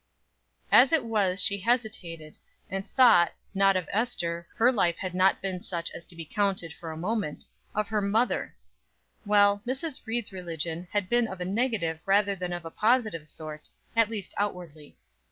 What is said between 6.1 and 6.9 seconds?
be counted for